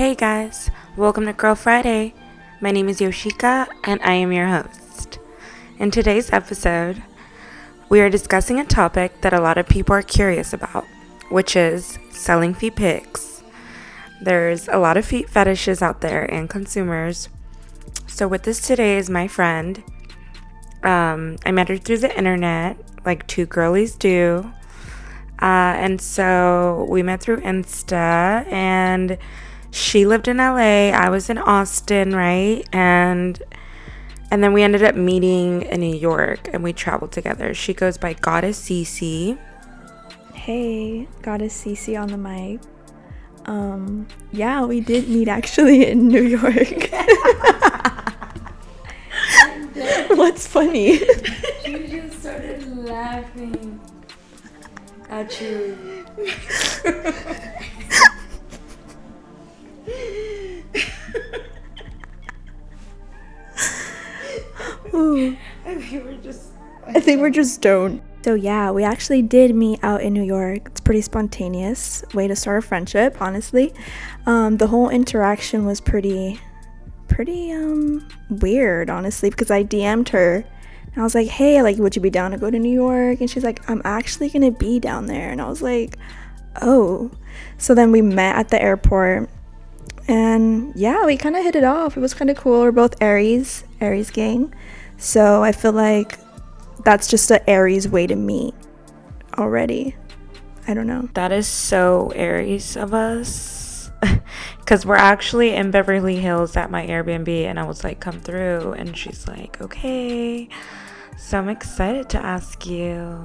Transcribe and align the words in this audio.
Hey 0.00 0.14
guys, 0.14 0.70
welcome 0.96 1.26
to 1.26 1.34
Girl 1.34 1.54
Friday. 1.54 2.14
My 2.58 2.70
name 2.70 2.88
is 2.88 3.00
Yoshika 3.00 3.68
and 3.84 4.00
I 4.00 4.14
am 4.14 4.32
your 4.32 4.48
host. 4.48 5.18
In 5.78 5.90
today's 5.90 6.32
episode, 6.32 7.02
we 7.90 8.00
are 8.00 8.08
discussing 8.08 8.58
a 8.58 8.64
topic 8.64 9.20
that 9.20 9.34
a 9.34 9.42
lot 9.42 9.58
of 9.58 9.68
people 9.68 9.94
are 9.94 10.00
curious 10.00 10.54
about, 10.54 10.86
which 11.28 11.54
is 11.54 11.98
selling 12.08 12.54
feet 12.54 12.76
pics. 12.76 13.42
There's 14.22 14.68
a 14.68 14.78
lot 14.78 14.96
of 14.96 15.04
feet 15.04 15.28
fetishes 15.28 15.82
out 15.82 16.00
there 16.00 16.24
and 16.24 16.48
consumers. 16.48 17.28
So, 18.06 18.26
with 18.26 18.44
this 18.44 18.62
today 18.62 18.96
is 18.96 19.10
my 19.10 19.28
friend. 19.28 19.84
Um, 20.82 21.36
I 21.44 21.50
met 21.50 21.68
her 21.68 21.76
through 21.76 21.98
the 21.98 22.16
internet, 22.16 22.78
like 23.04 23.26
two 23.26 23.44
girlies 23.44 23.96
do. 23.96 24.50
Uh, 25.42 25.76
and 25.76 26.00
so 26.00 26.86
we 26.88 27.02
met 27.02 27.20
through 27.20 27.42
Insta, 27.42 28.50
and 28.50 29.18
she 29.70 30.06
lived 30.06 30.28
in 30.28 30.38
LA. 30.38 30.90
I 30.90 31.08
was 31.08 31.30
in 31.30 31.38
Austin, 31.38 32.14
right? 32.14 32.64
And 32.72 33.40
and 34.30 34.44
then 34.44 34.52
we 34.52 34.62
ended 34.62 34.84
up 34.84 34.94
meeting 34.94 35.62
in 35.62 35.80
New 35.80 35.96
York, 35.96 36.48
and 36.52 36.62
we 36.62 36.72
traveled 36.72 37.12
together. 37.12 37.52
She 37.54 37.74
goes 37.74 37.98
by 37.98 38.12
Goddess 38.12 38.60
CC. 38.62 39.38
Hey, 40.34 41.08
Goddess 41.22 41.64
CC 41.64 42.00
on 42.00 42.08
the 42.08 42.16
mic. 42.16 42.60
Um, 43.46 44.06
yeah, 44.30 44.64
we 44.64 44.80
did 44.80 45.08
meet 45.08 45.28
actually 45.28 45.86
in 45.86 46.08
New 46.08 46.22
York. 46.22 46.90
What's 50.10 50.46
funny? 50.46 51.00
She 51.64 51.86
just 51.88 52.20
started 52.20 52.66
laughing 52.84 53.80
at 55.08 55.40
you. 55.40 55.78
Ooh, 64.92 65.36
I 65.64 65.74
think 65.76 66.04
we're 66.04 66.16
just. 66.22 66.48
I 66.86 67.00
think 67.00 67.20
we're 67.20 67.30
just 67.30 67.54
stoned. 67.54 68.02
So 68.22 68.34
yeah, 68.34 68.70
we 68.70 68.84
actually 68.84 69.22
did 69.22 69.54
meet 69.54 69.82
out 69.82 70.02
in 70.02 70.12
New 70.12 70.22
York. 70.22 70.66
It's 70.66 70.80
pretty 70.80 71.00
spontaneous 71.00 72.04
way 72.12 72.28
to 72.28 72.36
start 72.36 72.58
a 72.58 72.66
friendship, 72.66 73.16
honestly. 73.20 73.72
Um, 74.26 74.58
the 74.58 74.66
whole 74.66 74.90
interaction 74.90 75.64
was 75.64 75.80
pretty, 75.80 76.38
pretty 77.08 77.52
um 77.52 78.06
weird, 78.28 78.90
honestly, 78.90 79.30
because 79.30 79.50
I 79.50 79.64
DM'd 79.64 80.10
her 80.10 80.44
and 80.92 81.00
I 81.00 81.02
was 81.02 81.14
like, 81.14 81.28
"Hey, 81.28 81.62
like, 81.62 81.78
would 81.78 81.96
you 81.96 82.02
be 82.02 82.10
down 82.10 82.32
to 82.32 82.36
go 82.38 82.50
to 82.50 82.58
New 82.58 82.72
York?" 82.72 83.20
And 83.20 83.30
she's 83.30 83.44
like, 83.44 83.68
"I'm 83.70 83.80
actually 83.84 84.28
gonna 84.28 84.50
be 84.50 84.78
down 84.80 85.06
there," 85.06 85.30
and 85.30 85.40
I 85.40 85.48
was 85.48 85.62
like, 85.62 85.96
"Oh." 86.60 87.10
So 87.58 87.74
then 87.74 87.92
we 87.92 88.02
met 88.02 88.36
at 88.36 88.48
the 88.48 88.60
airport, 88.60 89.30
and 90.08 90.74
yeah, 90.74 91.04
we 91.04 91.16
kind 91.16 91.36
of 91.36 91.42
hit 91.42 91.56
it 91.56 91.64
off. 91.64 91.96
It 91.96 92.00
was 92.00 92.14
kind 92.14 92.30
of 92.30 92.36
cool. 92.36 92.60
We're 92.60 92.72
both 92.72 93.00
Aries, 93.00 93.64
Aries 93.80 94.10
gang, 94.10 94.54
so 94.96 95.42
I 95.42 95.52
feel 95.52 95.72
like 95.72 96.18
that's 96.84 97.08
just 97.08 97.30
a 97.30 97.48
Aries 97.48 97.88
way 97.88 98.06
to 98.06 98.16
meet 98.16 98.54
already. 99.38 99.96
I 100.66 100.74
don't 100.74 100.86
know. 100.86 101.08
That 101.14 101.32
is 101.32 101.46
so 101.46 102.12
Aries 102.14 102.76
of 102.76 102.94
us. 102.94 103.90
Because 104.58 104.86
we're 104.86 104.94
actually 104.94 105.52
in 105.52 105.72
Beverly 105.72 106.14
Hills 106.14 106.56
at 106.56 106.70
my 106.70 106.86
Airbnb, 106.86 107.28
and 107.28 107.58
I 107.58 107.64
was 107.64 107.82
like, 107.82 107.98
come 107.98 108.20
through. 108.20 108.74
And 108.74 108.96
she's 108.96 109.26
like, 109.26 109.60
okay. 109.60 110.48
So 111.18 111.38
I'm 111.38 111.48
excited 111.48 112.08
to 112.10 112.24
ask 112.24 112.64
you. 112.66 113.18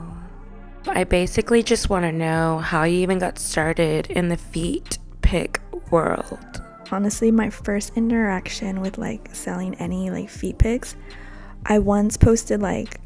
I 0.88 1.04
basically 1.04 1.62
just 1.62 1.88
want 1.88 2.04
to 2.04 2.12
know 2.12 2.58
how 2.58 2.82
you 2.84 2.98
even 2.98 3.20
got 3.20 3.38
started 3.38 4.08
in 4.10 4.30
the 4.30 4.38
feet 4.38 4.98
pic 5.22 5.62
world. 5.92 6.64
Honestly 6.92 7.32
my 7.32 7.50
first 7.50 7.92
interaction 7.96 8.82
with 8.82 8.98
like 8.98 9.30
selling 9.34 9.76
any 9.76 10.10
like 10.10 10.30
feet 10.30 10.58
pics 10.58 10.96
i 11.66 11.80
once 11.80 12.16
posted 12.16 12.62
like 12.62 13.00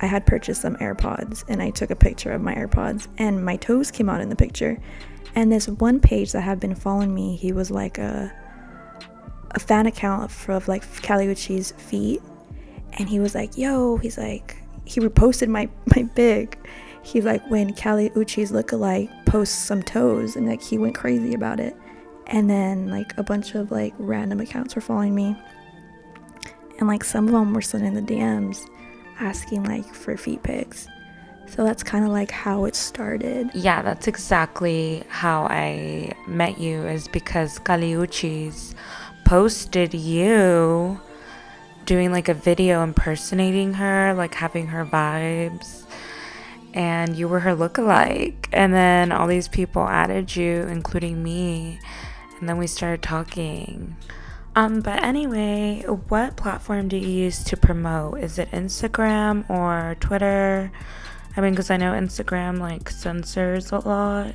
i 0.00 0.06
had 0.06 0.26
purchased 0.26 0.60
some 0.62 0.76
airpods 0.76 1.44
and 1.48 1.62
i 1.62 1.70
took 1.70 1.90
a 1.90 1.96
picture 1.96 2.32
of 2.32 2.42
my 2.42 2.54
airpods 2.54 3.08
and 3.18 3.44
my 3.44 3.56
toes 3.56 3.90
came 3.90 4.08
out 4.08 4.20
in 4.20 4.28
the 4.28 4.36
picture. 4.36 4.78
And 5.34 5.52
this 5.52 5.68
one 5.68 6.00
page 6.00 6.32
that 6.32 6.40
had 6.40 6.58
been 6.58 6.74
following 6.74 7.14
me 7.14 7.36
he 7.36 7.52
was 7.52 7.70
like 7.70 7.98
a 7.98 8.32
a 9.52 9.58
fan 9.58 9.86
account 9.86 10.30
of 10.48 10.68
like 10.68 10.84
Kali 11.02 11.26
Uchis 11.26 11.74
feet. 11.80 12.22
And 12.94 13.08
he 13.08 13.20
was 13.20 13.34
like 13.34 13.56
yo 13.56 13.96
he's 13.96 14.18
like 14.18 14.56
he 14.84 15.00
reposted 15.00 15.48
my 15.48 15.68
my 15.96 16.02
big 16.14 16.58
he's 17.02 17.24
like 17.24 17.48
when 17.50 17.74
Kali 17.74 18.10
Uchis 18.10 18.50
lookalike 18.50 19.10
posts 19.26 19.56
some 19.56 19.82
toes 19.82 20.36
and 20.36 20.48
like 20.48 20.62
he 20.62 20.78
went 20.78 20.94
crazy 20.94 21.34
about 21.34 21.60
it 21.60 21.76
and 22.30 22.48
then 22.48 22.88
like 22.88 23.16
a 23.18 23.22
bunch 23.22 23.54
of 23.54 23.70
like 23.70 23.92
random 23.98 24.40
accounts 24.40 24.74
were 24.74 24.80
following 24.80 25.14
me. 25.14 25.36
And 26.78 26.88
like 26.88 27.04
some 27.04 27.26
of 27.26 27.32
them 27.32 27.52
were 27.52 27.60
sending 27.60 27.92
the 27.92 28.00
dms 28.00 28.66
asking 29.18 29.64
like 29.64 29.84
for 29.94 30.16
feet 30.16 30.42
pics. 30.42 30.88
So 31.46 31.64
that's 31.64 31.82
kind 31.82 32.04
of 32.04 32.12
like 32.12 32.30
how 32.30 32.64
it 32.64 32.76
started. 32.76 33.50
Yeah, 33.54 33.82
that's 33.82 34.06
exactly 34.06 35.02
how 35.08 35.46
I 35.46 36.12
met 36.28 36.60
you, 36.60 36.86
is 36.86 37.08
because 37.08 37.58
Kali 37.58 37.92
Uchis 37.92 38.74
posted 39.24 39.92
you 39.92 41.00
doing 41.86 42.12
like 42.12 42.28
a 42.28 42.34
video 42.34 42.84
impersonating 42.84 43.74
her, 43.74 44.14
like 44.14 44.32
having 44.34 44.68
her 44.68 44.86
vibes, 44.86 45.86
and 46.72 47.16
you 47.16 47.26
were 47.26 47.40
her 47.40 47.56
lookalike. 47.56 48.46
And 48.52 48.72
then 48.72 49.10
all 49.10 49.26
these 49.26 49.48
people 49.48 49.82
added 49.82 50.36
you, 50.36 50.68
including 50.68 51.20
me, 51.20 51.80
and 52.40 52.48
then 52.48 52.56
we 52.58 52.66
started 52.66 53.02
talking. 53.02 53.96
Um, 54.56 54.80
but 54.80 55.02
anyway, 55.02 55.84
what 56.08 56.36
platform 56.36 56.88
do 56.88 56.96
you 56.96 57.06
use 57.08 57.44
to 57.44 57.56
promote? 57.56 58.18
Is 58.18 58.38
it 58.38 58.50
Instagram 58.50 59.48
or 59.48 59.96
Twitter? 60.00 60.72
I 61.36 61.40
mean, 61.40 61.52
because 61.52 61.70
I 61.70 61.76
know 61.76 61.92
Instagram 61.92 62.58
like 62.58 62.90
censors 62.90 63.70
a 63.70 63.78
lot. 63.78 64.34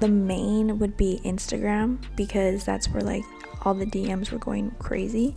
the 0.00 0.08
main 0.08 0.78
would 0.78 0.96
be 0.96 1.20
instagram 1.24 1.98
because 2.16 2.64
that's 2.64 2.88
where 2.88 3.02
like 3.02 3.24
all 3.62 3.74
the 3.74 3.84
dms 3.86 4.30
were 4.32 4.38
going 4.38 4.70
crazy 4.78 5.34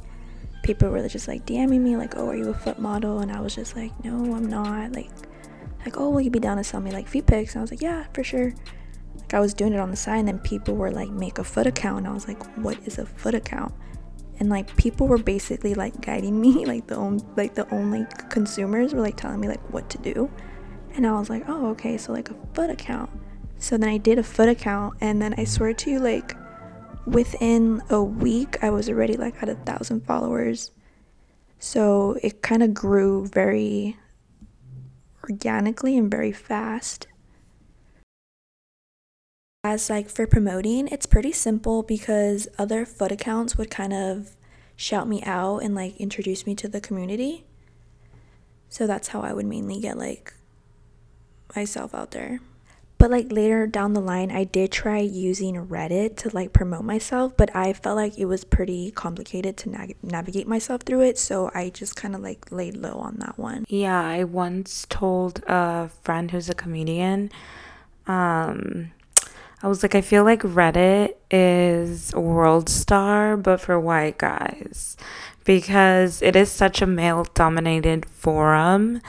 people 0.64 0.90
were 0.90 1.06
just 1.10 1.28
like 1.28 1.46
dming 1.46 1.82
me 1.82 1.98
like 1.98 2.16
oh 2.16 2.30
are 2.30 2.36
you 2.36 2.50
a 2.50 2.54
foot 2.54 2.80
model 2.80 3.20
and 3.20 3.32
i 3.32 3.40
was 3.42 3.54
just 3.56 3.76
like 3.76 3.92
no 4.06 4.16
i'm 4.34 4.46
not 4.46 4.92
like 4.94 5.10
like 5.86 5.98
oh 5.98 6.10
will 6.10 6.22
you 6.22 6.30
be 6.30 6.40
down 6.40 6.56
to 6.58 6.64
sell 6.64 6.80
me 6.80 6.92
like 6.92 7.08
feet 7.08 7.26
pics 7.26 7.54
and 7.54 7.60
i 7.60 7.62
was 7.62 7.72
like 7.72 7.82
yeah 7.82 8.06
for 8.14 8.24
sure 8.24 8.54
like 9.18 9.34
i 9.34 9.40
was 9.40 9.54
doing 9.54 9.74
it 9.74 9.80
on 9.80 9.92
the 9.92 9.98
side 9.98 10.20
and 10.20 10.28
then 10.28 10.40
people 10.40 10.76
were 10.76 10.92
like 10.92 11.10
make 11.10 11.38
a 11.40 11.44
foot 11.44 11.68
account 11.68 12.00
and 12.00 12.08
i 12.08 12.14
was 12.14 12.28
like 12.28 12.42
what 12.58 12.78
is 12.86 12.98
a 12.98 13.06
foot 13.06 13.36
account? 13.36 13.74
And 14.40 14.50
like 14.50 14.76
people 14.76 15.08
were 15.08 15.18
basically 15.18 15.74
like 15.74 16.02
guiding 16.02 16.40
me 16.42 16.66
like 16.74 16.88
the 16.88 16.96
only 16.96 17.24
like 17.38 17.56
the 17.56 17.70
only 17.74 18.06
consumers 18.30 18.94
were 18.94 19.02
like 19.02 19.16
telling 19.16 19.40
me 19.40 19.48
like 19.48 19.62
what 19.72 19.90
to 19.92 19.98
do. 20.00 20.30
And 20.96 21.08
i 21.08 21.12
was 21.12 21.30
like 21.30 21.44
oh 21.48 21.68
okay 21.70 21.98
so 21.98 22.12
like 22.12 22.30
a 22.30 22.36
foot 22.54 22.70
account. 22.70 23.10
So 23.58 23.78
then 23.78 23.90
i 23.90 23.98
did 23.98 24.20
a 24.20 24.24
foot 24.24 24.50
account 24.50 24.96
and 25.02 25.22
then 25.22 25.36
i 25.38 25.44
swear 25.44 25.74
to 25.74 25.90
you 25.90 26.00
like 26.00 26.36
within 27.06 27.82
a 27.90 28.02
week 28.02 28.64
i 28.64 28.70
was 28.70 28.90
already 28.90 29.18
like 29.18 29.42
at 29.42 29.50
a 29.50 29.56
thousand 29.56 30.06
followers. 30.06 30.72
So 31.60 32.18
it 32.22 32.42
kind 32.42 32.62
of 32.62 32.74
grew 32.74 33.28
very 33.28 33.98
organically 35.24 35.98
and 35.98 36.12
very 36.12 36.34
fast 36.34 37.08
as 39.64 39.90
like 39.90 40.10
for 40.10 40.28
promoting 40.28 40.88
it's 40.90 41.06
pretty 41.06 41.32
simple 41.32 41.84
because 41.84 42.48
other 42.58 42.86
foot 42.86 43.12
accounts 43.12 43.58
would 43.58 43.72
kind 43.72 43.94
of 43.94 44.36
shout 44.76 45.08
me 45.08 45.24
out 45.24 45.60
and 45.60 45.74
like 45.74 45.96
introduce 45.98 46.46
me 46.46 46.54
to 46.56 46.68
the 46.68 46.82
community. 46.82 47.46
So 48.70 48.88
that's 48.88 49.10
how 49.10 49.22
i 49.22 49.32
would 49.34 49.46
mainly 49.46 49.80
get 49.80 49.98
like 49.98 50.34
myself 51.56 51.94
out 51.96 52.12
there. 52.12 52.40
But 52.98 53.12
like 53.12 53.32
later 53.32 53.68
down 53.68 53.94
the 53.94 54.02
line 54.02 54.32
i 54.32 54.44
did 54.44 54.72
try 54.72 55.00
using 55.00 55.68
reddit 55.68 56.16
to 56.18 56.30
like 56.34 56.54
promote 56.54 56.86
myself 56.86 57.36
but 57.36 57.54
i 57.54 57.74
felt 57.74 57.98
like 57.98 58.18
it 58.18 58.26
was 58.26 58.46
pretty 58.46 58.92
complicated 58.92 59.58
to 59.58 59.70
nag- 59.70 59.98
navigate 60.02 60.48
myself 60.48 60.84
through 60.84 61.02
it 61.02 61.18
so 61.18 61.52
i 61.54 61.70
just 61.70 61.98
kind 61.98 62.16
of 62.16 62.22
like 62.22 62.50
laid 62.50 62.78
low 62.78 62.94
on 62.94 63.16
that 63.20 63.38
one. 63.38 63.66
Yeah, 63.68 64.02
I 64.02 64.24
once 64.24 64.86
told 64.90 65.44
a 65.48 65.90
friend 66.04 66.32
who's 66.32 66.50
a 66.50 66.54
comedian, 66.56 67.30
um, 68.08 68.92
I 69.64 69.68
was 69.70 69.82
like, 69.82 69.96
I 69.96 70.02
feel 70.02 70.26
like 70.26 70.42
Reddit 70.42 71.16
is 71.32 72.14
World 72.14 72.68
Star, 72.68 73.38
but 73.38 73.62
for 73.62 73.80
white 73.80 74.18
guys. 74.18 74.98
Because 75.46 76.22
it 76.22 76.36
is 76.36 76.52
such 76.52 76.82
a 76.82 76.86
male 76.86 77.26
dominated 77.34 78.06
forum, 78.06 79.02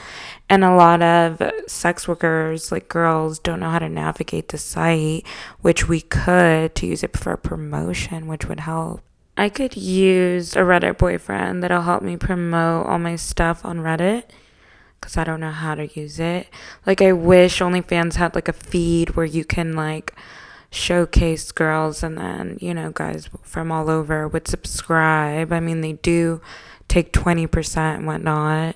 and 0.49 0.63
a 0.63 0.73
lot 0.73 1.01
of 1.01 1.41
sex 1.67 2.07
workers, 2.07 2.71
like 2.71 2.87
girls, 2.87 3.37
don't 3.37 3.59
know 3.59 3.69
how 3.69 3.79
to 3.79 3.89
navigate 3.89 4.47
the 4.47 4.57
site, 4.57 5.25
which 5.59 5.89
we 5.89 5.99
could 5.99 6.73
to 6.75 6.87
use 6.87 7.03
it 7.03 7.17
for 7.17 7.35
promotion, 7.35 8.25
which 8.25 8.47
would 8.47 8.61
help. 8.61 9.01
I 9.35 9.49
could 9.49 9.75
use 9.75 10.55
a 10.55 10.59
Reddit 10.59 10.97
boyfriend 10.97 11.63
that'll 11.63 11.81
help 11.81 12.01
me 12.01 12.15
promote 12.15 12.87
all 12.87 12.99
my 12.99 13.17
stuff 13.17 13.65
on 13.65 13.79
Reddit 13.79 14.23
because 15.01 15.17
I 15.17 15.25
don't 15.25 15.41
know 15.41 15.51
how 15.51 15.75
to 15.75 15.87
use 15.99 16.17
it. 16.17 16.47
Like, 16.85 17.01
I 17.01 17.11
wish 17.11 17.59
OnlyFans 17.59 18.15
had 18.15 18.35
like 18.35 18.47
a 18.47 18.53
feed 18.53 19.17
where 19.17 19.25
you 19.25 19.43
can 19.43 19.73
like 19.73 20.15
showcase 20.71 21.51
girls 21.51 22.03
and 22.03 22.17
then, 22.17 22.57
you 22.61 22.73
know, 22.73 22.91
guys 22.91 23.29
from 23.43 23.71
all 23.71 23.89
over 23.89 24.27
would 24.27 24.47
subscribe. 24.47 25.51
I 25.51 25.59
mean, 25.59 25.81
they 25.81 25.93
do 25.93 26.41
take 26.87 27.13
20% 27.13 27.77
and 27.77 28.07
whatnot. 28.07 28.75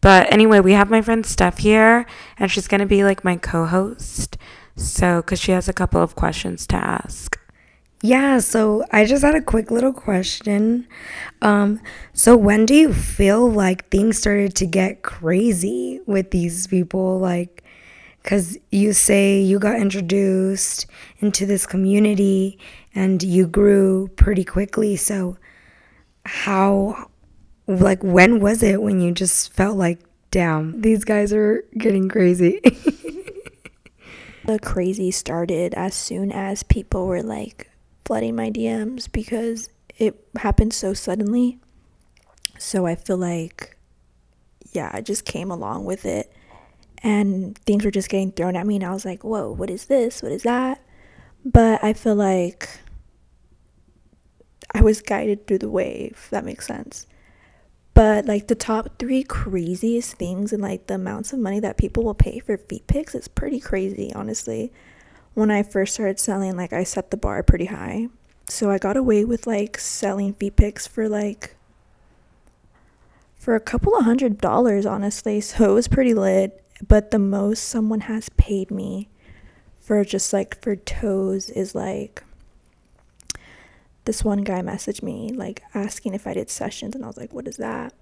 But 0.00 0.32
anyway, 0.32 0.60
we 0.60 0.72
have 0.72 0.90
my 0.90 1.00
friend 1.00 1.24
Steph 1.24 1.58
here, 1.58 2.06
and 2.36 2.50
she's 2.50 2.66
going 2.66 2.80
to 2.80 2.86
be 2.86 3.04
like 3.04 3.24
my 3.24 3.36
co 3.36 3.66
host. 3.66 4.36
So, 4.74 5.22
because 5.22 5.38
she 5.38 5.52
has 5.52 5.68
a 5.68 5.72
couple 5.72 6.02
of 6.02 6.16
questions 6.16 6.66
to 6.68 6.76
ask. 6.76 7.38
Yeah, 8.04 8.40
so 8.40 8.84
I 8.90 9.04
just 9.04 9.22
had 9.22 9.36
a 9.36 9.40
quick 9.40 9.70
little 9.70 9.92
question. 9.92 10.88
Um, 11.40 11.80
so 12.12 12.36
when 12.36 12.66
do 12.66 12.74
you 12.74 12.92
feel 12.92 13.48
like 13.48 13.88
things 13.90 14.18
started 14.18 14.56
to 14.56 14.66
get 14.66 15.02
crazy 15.02 16.00
with 16.04 16.32
these 16.32 16.66
people? 16.66 17.20
Like, 17.20 17.61
because 18.22 18.56
you 18.70 18.92
say 18.92 19.40
you 19.40 19.58
got 19.58 19.80
introduced 19.80 20.86
into 21.18 21.44
this 21.44 21.66
community 21.66 22.58
and 22.94 23.22
you 23.22 23.46
grew 23.46 24.08
pretty 24.16 24.44
quickly. 24.44 24.96
So, 24.96 25.38
how, 26.24 27.10
like, 27.66 28.02
when 28.02 28.40
was 28.40 28.62
it 28.62 28.80
when 28.80 29.00
you 29.00 29.12
just 29.12 29.52
felt 29.52 29.76
like, 29.76 29.98
damn, 30.30 30.80
these 30.80 31.04
guys 31.04 31.32
are 31.32 31.64
getting 31.76 32.08
crazy? 32.08 32.60
the 34.44 34.58
crazy 34.60 35.10
started 35.10 35.74
as 35.74 35.94
soon 35.94 36.30
as 36.30 36.62
people 36.62 37.06
were 37.06 37.22
like, 37.22 37.68
flooding 38.04 38.36
my 38.36 38.50
DMs 38.50 39.10
because 39.10 39.68
it 39.98 40.26
happened 40.36 40.72
so 40.72 40.94
suddenly. 40.94 41.58
So 42.58 42.86
I 42.86 42.94
feel 42.94 43.16
like, 43.16 43.76
yeah, 44.72 44.90
I 44.92 45.00
just 45.00 45.24
came 45.24 45.50
along 45.50 45.84
with 45.84 46.04
it 46.04 46.32
and 47.02 47.56
things 47.58 47.84
were 47.84 47.90
just 47.90 48.08
getting 48.08 48.32
thrown 48.32 48.56
at 48.56 48.66
me. 48.66 48.76
And 48.76 48.84
I 48.84 48.92
was 48.92 49.04
like, 49.04 49.24
whoa, 49.24 49.50
what 49.50 49.70
is 49.70 49.86
this? 49.86 50.22
What 50.22 50.32
is 50.32 50.42
that? 50.42 50.80
But 51.44 51.82
I 51.82 51.92
feel 51.92 52.14
like 52.14 52.68
I 54.74 54.80
was 54.80 55.02
guided 55.02 55.46
through 55.46 55.58
the 55.58 55.70
wave, 55.70 56.28
that 56.30 56.44
makes 56.44 56.66
sense. 56.66 57.06
But 57.94 58.24
like 58.26 58.46
the 58.46 58.54
top 58.54 58.98
three 58.98 59.22
craziest 59.22 60.14
things 60.14 60.52
and 60.52 60.62
like 60.62 60.86
the 60.86 60.94
amounts 60.94 61.32
of 61.32 61.40
money 61.40 61.60
that 61.60 61.76
people 61.76 62.04
will 62.04 62.14
pay 62.14 62.38
for 62.38 62.56
feet 62.56 62.86
pics 62.86 63.14
it's 63.14 63.28
pretty 63.28 63.60
crazy, 63.60 64.12
honestly 64.14 64.72
when 65.34 65.50
I 65.50 65.62
first 65.62 65.94
started 65.94 66.20
selling, 66.20 66.56
like 66.56 66.72
I 66.72 66.84
set 66.84 67.10
the 67.10 67.16
bar 67.16 67.42
pretty 67.42 67.66
high. 67.66 68.08
So 68.48 68.70
I 68.70 68.78
got 68.78 68.96
away 68.96 69.24
with 69.24 69.46
like 69.46 69.78
selling 69.78 70.34
feet 70.34 70.56
pics 70.56 70.86
for 70.86 71.08
like 71.08 71.56
for 73.34 73.54
a 73.54 73.60
couple 73.60 73.96
of 73.96 74.04
hundred 74.04 74.38
dollars, 74.38 74.86
honestly. 74.86 75.40
So 75.40 75.70
it 75.70 75.74
was 75.74 75.88
pretty 75.88 76.14
lit. 76.14 76.61
But 76.86 77.10
the 77.10 77.18
most 77.18 77.68
someone 77.68 78.00
has 78.00 78.28
paid 78.30 78.70
me 78.70 79.08
for 79.80 80.04
just 80.04 80.32
like 80.32 80.60
for 80.62 80.76
toes 80.76 81.50
is 81.50 81.74
like 81.74 82.24
this 84.04 84.24
one 84.24 84.42
guy 84.42 84.60
messaged 84.62 85.02
me 85.02 85.32
like 85.32 85.62
asking 85.74 86.14
if 86.14 86.26
I 86.26 86.34
did 86.34 86.50
sessions 86.50 86.94
and 86.94 87.04
I 87.04 87.06
was 87.06 87.16
like, 87.16 87.32
what 87.32 87.46
is 87.46 87.56
that? 87.58 87.94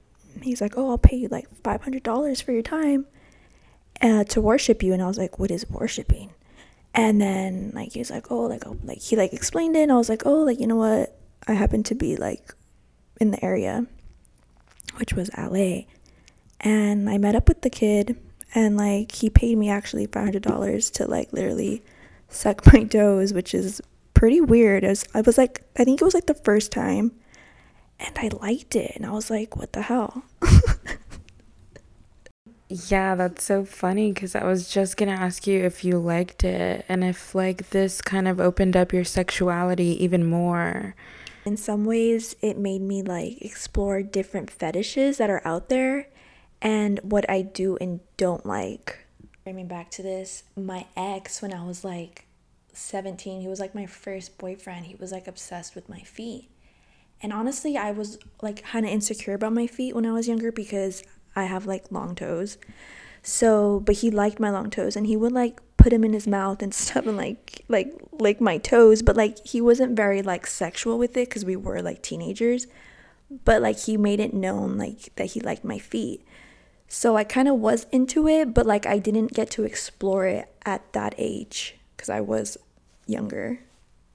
He's 0.43 0.61
like, 0.61 0.79
oh, 0.79 0.91
I'll 0.91 0.99
pay 0.99 1.17
you 1.17 1.29
like 1.29 1.49
$500 1.63 2.43
for 2.43 2.53
your 2.53 2.63
time 2.63 3.07
uh, 4.01 4.25
to 4.25 4.41
worship 4.41 4.83
you. 4.83 4.93
And 4.93 5.03
I 5.03 5.07
was 5.09 5.19
like, 5.19 5.39
what 5.39 5.51
is 5.51 5.69
worshiping? 5.69 6.31
and 6.95 7.21
then 7.21 7.71
like 7.75 7.93
he 7.93 7.99
was 7.99 8.11
like 8.11 8.31
oh 8.31 8.43
like 8.43 8.67
oh, 8.67 8.77
like 8.83 8.99
he 8.99 9.17
like 9.17 9.33
explained 9.33 9.77
it 9.77 9.83
and 9.83 9.93
i 9.93 9.97
was 9.97 10.09
like 10.09 10.23
oh 10.27 10.43
like 10.43 10.59
you 10.59 10.67
know 10.67 10.77
what 10.77 11.17
i 11.47 11.53
happen 11.53 11.83
to 11.83 11.95
be 11.95 12.17
like 12.17 12.53
in 13.21 13.31
the 13.31 13.45
area 13.45 13.87
which 14.97 15.13
was 15.15 15.31
la 15.37 15.81
and 16.61 17.09
i 17.09 17.17
met 17.17 17.35
up 17.35 17.49
with 17.49 17.63
the 17.63 17.71
kid 17.71 18.17
and 18.55 18.77
like 18.77 19.13
he 19.13 19.31
paid 19.31 19.57
me 19.57 19.71
actually 19.71 20.07
$500 20.07 20.93
to 20.93 21.07
like 21.07 21.33
literally 21.33 21.83
suck 22.29 22.65
my 22.73 22.85
toes 22.85 23.33
which 23.33 23.55
is 23.55 23.81
pretty 24.15 24.41
weird 24.41 24.85
it 24.85 24.89
was, 24.89 25.05
i 25.15 25.21
was 25.21 25.39
like 25.39 25.63
i 25.79 25.85
think 25.85 26.01
it 26.01 26.05
was 26.05 26.15
like 26.15 26.27
the 26.27 26.35
first 26.35 26.71
time 26.71 27.13
and 27.99 28.19
i 28.19 28.29
liked 28.41 28.77
it 28.77 28.93
and 28.95 29.07
i 29.07 29.11
was 29.11 29.31
like 29.31 29.57
what 29.57 29.73
the 29.73 29.83
hell 29.83 30.25
Yeah, 32.73 33.17
that's 33.17 33.43
so 33.43 33.65
funny 33.65 34.13
because 34.13 34.37
I 34.37 34.45
was 34.45 34.69
just 34.69 34.97
gonna 34.97 35.11
ask 35.11 35.45
you 35.45 35.59
if 35.65 35.83
you 35.83 35.99
liked 35.99 36.45
it 36.45 36.85
and 36.89 37.03
if 37.03 37.35
like 37.35 37.71
this 37.71 38.01
kind 38.01 38.29
of 38.29 38.39
opened 38.39 38.77
up 38.77 38.93
your 38.93 39.03
sexuality 39.03 40.03
even 40.05 40.25
more. 40.25 40.95
In 41.45 41.57
some 41.57 41.85
ways, 41.85 42.37
it 42.41 42.57
made 42.57 42.81
me 42.81 43.03
like 43.03 43.43
explore 43.43 44.03
different 44.03 44.53
fetishes 44.53 45.19
that 45.19 45.31
are 45.31 45.43
out 45.45 45.69
there 45.69 46.07
and 46.63 46.99
what 47.03 47.29
I 47.29 47.43
do 47.43 47.77
and 47.81 48.01
don't 48.17 48.45
like. 48.45 49.07
Bringing 49.45 49.69
back 49.69 49.91
to 49.93 50.03
this, 50.03 50.45
my 50.57 50.87
ex, 50.97 51.41
when 51.41 51.53
I 51.53 51.65
was 51.65 51.85
like 51.85 52.27
17, 52.73 53.41
he 53.41 53.49
was 53.49 53.61
like 53.61 53.75
my 53.75 53.87
first 53.87 54.39
boyfriend. 54.39 54.87
He 54.87 54.97
was 54.97 55.13
like 55.13 55.27
obsessed 55.27 55.75
with 55.75 55.89
my 55.89 56.01
feet. 56.01 56.51
And 57.23 57.33
honestly, 57.33 57.77
I 57.77 57.91
was 57.91 58.19
like 58.43 58.65
kind 58.65 58.87
of 58.87 58.93
insecure 58.93 59.35
about 59.35 59.53
my 59.53 59.67
feet 59.67 59.95
when 59.95 60.07
I 60.07 60.13
was 60.13 60.29
younger 60.29 60.53
because 60.53 61.03
I 61.37 61.45
have 61.45 61.67
like 61.67 61.91
long 61.91 62.15
toes. 62.15 62.59
So, 63.23 63.81
but 63.81 63.97
he 63.97 64.11
liked 64.11 64.41
my 64.41 64.51
long 64.51 64.71
toes 64.71 64.97
and 64.97 65.07
he 65.07 65.17
would 65.17 65.33
like 65.33 65.61
put 65.77 65.91
them 65.91 66.05
in 66.05 66.13
his 66.13 66.27
mouth 66.27 66.63
and 66.63 66.73
stuff 66.75 67.07
and 67.07 67.17
like 67.17 67.65
like 67.69 67.93
lick 68.13 68.41
my 68.41 68.59
toes, 68.59 69.03
but 69.03 69.17
like 69.17 69.45
he 69.47 69.61
wasn't 69.61 69.97
very 69.97 70.23
like 70.23 70.47
sexual 70.47 70.99
with 70.99 71.17
it 71.17 71.31
cuz 71.31 71.45
we 71.45 71.57
were 71.57 71.83
like 71.83 72.03
teenagers. 72.03 72.67
But 73.45 73.63
like 73.63 73.79
he 73.81 73.97
made 73.97 74.21
it 74.21 74.35
known 74.35 74.79
like 74.79 75.15
that 75.17 75.33
he 75.33 75.41
liked 75.41 75.65
my 75.65 75.79
feet. 75.79 76.25
So 76.93 77.17
I 77.17 77.23
kind 77.23 77.47
of 77.47 77.55
was 77.55 77.87
into 77.93 78.27
it, 78.27 78.53
but 78.53 78.67
like 78.67 78.85
I 78.85 78.99
didn't 78.99 79.33
get 79.33 79.49
to 79.53 79.63
explore 79.63 80.27
it 80.27 80.53
at 80.67 80.93
that 80.93 81.15
age 81.19 81.77
cuz 81.97 82.11
I 82.11 82.21
was 82.21 82.59
younger. 83.07 83.61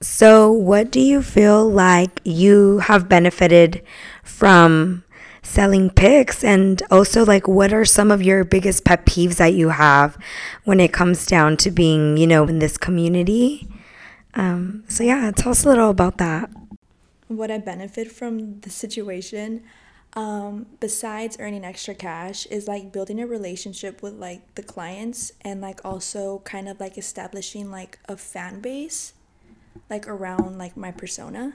So, 0.02 0.52
what 0.52 0.90
do 0.90 1.00
you 1.00 1.22
feel 1.22 1.66
like 1.66 2.20
you 2.22 2.80
have 2.80 3.08
benefited 3.08 3.82
from 4.22 5.04
selling 5.42 5.88
pics? 5.88 6.44
And 6.44 6.82
also 6.90 7.24
like 7.24 7.48
what 7.48 7.72
are 7.72 7.86
some 7.86 8.10
of 8.10 8.22
your 8.22 8.44
biggest 8.44 8.84
pet 8.84 9.06
peeves 9.06 9.36
that 9.36 9.54
you 9.54 9.70
have 9.70 10.18
when 10.64 10.78
it 10.78 10.92
comes 10.92 11.24
down 11.24 11.56
to 11.64 11.70
being 11.70 12.18
you 12.18 12.26
know 12.26 12.44
in 12.44 12.58
this 12.58 12.76
community? 12.76 13.66
Um, 14.34 14.84
so 14.86 15.02
yeah 15.02 15.30
tell 15.34 15.52
us 15.52 15.64
a 15.64 15.68
little 15.70 15.88
about 15.88 16.18
that. 16.18 16.50
What 17.28 17.50
i 17.50 17.56
benefit 17.56 18.12
from 18.12 18.60
the 18.60 18.70
situation 18.70 19.64
um, 20.16 20.66
besides 20.80 21.36
earning 21.38 21.64
extra 21.64 21.94
cash 21.94 22.46
is 22.46 22.66
like 22.66 22.90
building 22.90 23.20
a 23.20 23.26
relationship 23.26 24.02
with 24.02 24.14
like 24.14 24.54
the 24.54 24.62
clients 24.62 25.30
and 25.42 25.60
like 25.60 25.84
also 25.84 26.40
kind 26.40 26.68
of 26.68 26.80
like 26.80 26.96
establishing 26.98 27.70
like 27.70 27.98
a 28.08 28.16
fan 28.16 28.60
base 28.60 29.12
like 29.90 30.08
around 30.08 30.56
like 30.58 30.76
my 30.76 30.90
persona 30.90 31.54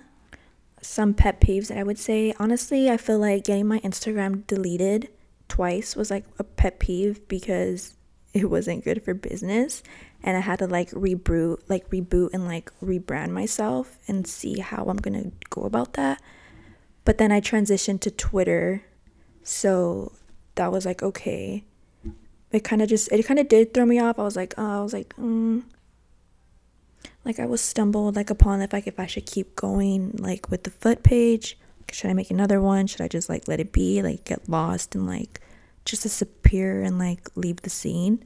some 0.82 1.14
pet 1.14 1.40
peeves 1.40 1.68
that 1.68 1.78
I 1.78 1.84
would 1.84 2.00
say. 2.00 2.34
Honestly, 2.40 2.90
I 2.90 2.98
feel 2.98 3.20
like 3.20 3.44
getting 3.44 3.68
my 3.68 3.80
Instagram 3.80 4.46
deleted 4.48 5.10
twice 5.48 5.96
was 5.96 6.10
like 6.10 6.26
a 6.40 6.44
pet 6.44 6.80
peeve 6.80 7.28
because 7.28 7.96
it 8.34 8.50
wasn't 8.50 8.84
good 8.84 9.04
for 9.04 9.14
business 9.14 9.84
and 10.24 10.38
I 10.38 10.40
had 10.40 10.60
to 10.60 10.68
like 10.68 10.90
reboot 10.92 11.60
like 11.68 11.90
reboot 11.90 12.30
and 12.34 12.46
like 12.46 12.72
rebrand 12.82 13.32
myself 13.32 13.98
and 14.08 14.26
see 14.26 14.60
how 14.60 14.86
I'm 14.86 14.98
to 15.00 15.32
go 15.50 15.64
about 15.64 15.94
that. 15.94 16.22
But 17.04 17.18
then 17.18 17.32
I 17.32 17.42
transitioned 17.42 18.02
to 18.02 18.12
Twitter. 18.12 18.84
So 19.44 20.14
that 20.56 20.72
was 20.72 20.86
like 20.86 21.02
okay. 21.02 21.64
It 22.52 22.64
kind 22.64 22.82
of 22.82 22.90
just 22.90 23.12
it 23.12 23.26
kind 23.26 23.40
of 23.40 23.48
did 23.48 23.74
throw 23.74 23.86
me 23.86 24.00
off. 24.00 24.20
I 24.20 24.24
was 24.24 24.36
like, 24.36 24.54
oh, 24.58 24.80
I 24.80 24.84
was 24.84 24.94
like, 24.94 25.16
mm, 25.16 25.64
like 27.24 27.40
I 27.40 27.46
was 27.46 27.62
stumbled 27.62 28.16
like 28.16 28.30
upon 28.30 28.62
if 28.62 28.74
like 28.74 28.88
if 28.88 29.00
I 29.00 29.06
should 29.06 29.26
keep 29.26 29.56
going 29.56 30.16
like 30.18 30.50
with 30.50 30.64
the 30.64 30.72
foot 30.72 31.04
page. 31.04 31.58
Should 31.92 32.10
I 32.10 32.14
make 32.14 32.32
another 32.32 32.62
one? 32.62 32.88
Should 32.88 33.02
I 33.02 33.10
just 33.10 33.28
like 33.28 33.48
let 33.50 33.60
it 33.60 33.74
be, 33.74 34.02
like 34.02 34.24
get 34.24 34.48
lost 34.48 34.96
and 34.96 35.06
like 35.06 35.42
just 35.84 36.04
disappear 36.04 36.82
and 36.82 36.98
like 36.98 37.30
leave 37.36 37.62
the 37.64 37.70
scene? 37.70 38.24